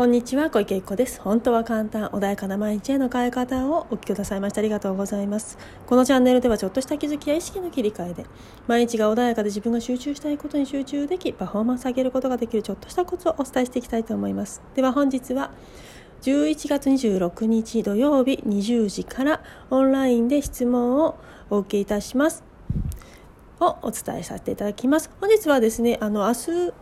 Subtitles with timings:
[0.00, 1.20] こんにちは小池子です。
[1.20, 5.58] 本当は簡単穏やかな毎日への変え方をお聞きくださいましてありがとうございます。
[5.86, 8.24] このチャンネルではちょっとした気づきや意識の切り替えで
[8.66, 14.62] 毎日が穏やかで自分が集中したいことに集中できパフォーマンス上げることができるちょっとしたコツをお伝えしていきたいと思います。
[14.74, 15.50] では本日は
[16.22, 21.18] 11月26日土曜日20時からオンラインで質問を
[21.50, 22.42] お受けいたします。
[23.60, 25.10] をお伝えさせていただきます。
[25.20, 26.72] 本日はですねあの明日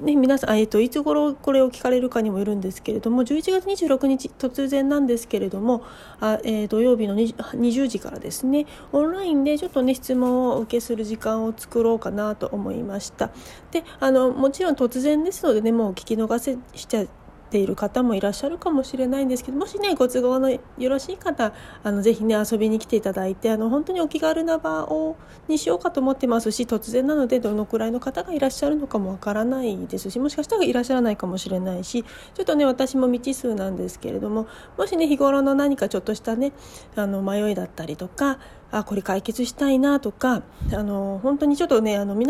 [0.00, 5.82] ね、皆さん、えーと、いつ頃これを聞かれるかにもよるんですけれども11月26日突然なんですけれども
[6.20, 13.30] あ、えー、土曜日の 20, 20時からですねオンラインでちょっとね質問をお受けする時間を作ろうかなと思いました。
[13.70, 17.06] であのもちろん突然ですのでねもう聞き逃せしちゃ
[17.46, 25.16] ている方もいらっしゃるかもしれないんですけどもしねご都合のよろしい方あのぜひね遊びに来ていただいてあの本当にお気軽な場を
[25.48, 36.52] にしようかと思ってますし突然なのでどのくらいの方がいらっしゃるのかもわからないですしもしかしたらいらっしゃらないかもしれないしちょっとね私も未知数なんですけれどももしね日頃の何かちょっとしたね
[36.96, 38.38] あの迷いだったりとか
[38.70, 42.26] あこれ解決したいなとかあの本当にちょっとねあのみ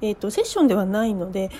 [0.00, 1.50] えーとセッションではないので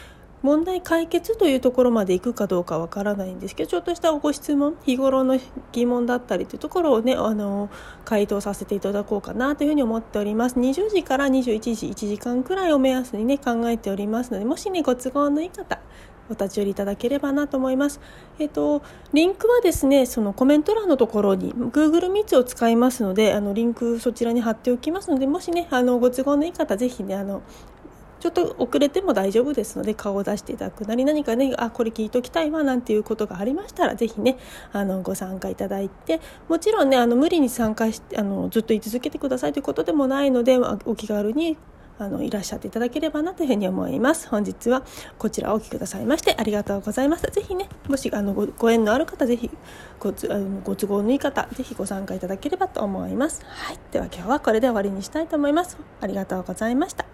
[0.43, 5.39] 問題解決というところまでいくかどうかわからないんですけどちょっとしたご質問日頃の
[5.73, 7.71] 疑問だったりというところをねあの
[8.05, 15.79] 回答させていただこうかなというふうに思っております20時から21時1時間くらいを目安にね考えておりますのでもしねご都合のいい方
[16.31, 18.01] お立ち寄りいただければなと思います。
[18.39, 18.83] えっ、と、
[19.13, 27.43] リンクはですね、そのコメント欄のところに Google Meets を使いますので、あのリンクそちらに貼っておきますので、もしね、あのご都合のいい方、ぜひね、あの
[28.23, 34.39] ちょっと遅れても大丈夫ですので顔を出していただくなり何かねあこれ聞いときたいわなんていうことがありましたら是非ね
[34.73, 41.57] あのご参加いただいてもちろんねあの無理に参加してあのずっと居続けてくださいということでもないのでお気軽に
[41.99, 44.29] あのいらっしゃっていただければなというふうに思います。
[44.29, 44.85] 本日は
[45.19, 47.25] こちらをお聞きくださいましてありがとうございます。
[47.25, 49.51] ぜひねもしあのご縁のある方ぜひ
[49.99, 53.45] ごあのご都合のいい方ぜひご参加いただければと思います。
[53.45, 53.79] はい。
[53.91, 55.77] では今日はこれで終わりにしたいと思います。
[56.01, 57.12] ありがとうございました。